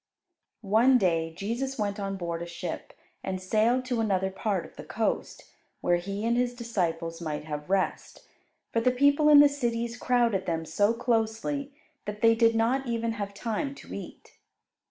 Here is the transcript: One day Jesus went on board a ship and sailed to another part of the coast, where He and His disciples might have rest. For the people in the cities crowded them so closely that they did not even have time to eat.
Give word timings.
One 0.65 0.97
day 0.97 1.31
Jesus 1.37 1.77
went 1.77 1.99
on 1.99 2.17
board 2.17 2.41
a 2.41 2.47
ship 2.47 2.93
and 3.23 3.39
sailed 3.39 3.85
to 3.85 4.01
another 4.01 4.31
part 4.31 4.65
of 4.65 4.75
the 4.75 4.83
coast, 4.83 5.43
where 5.81 5.97
He 5.97 6.25
and 6.25 6.35
His 6.35 6.55
disciples 6.55 7.21
might 7.21 7.43
have 7.43 7.69
rest. 7.69 8.23
For 8.73 8.81
the 8.81 8.89
people 8.89 9.29
in 9.29 9.41
the 9.41 9.47
cities 9.47 9.97
crowded 9.97 10.47
them 10.47 10.65
so 10.65 10.95
closely 10.95 11.71
that 12.05 12.21
they 12.21 12.33
did 12.33 12.55
not 12.55 12.87
even 12.87 13.11
have 13.11 13.35
time 13.35 13.75
to 13.75 13.93
eat. 13.93 14.39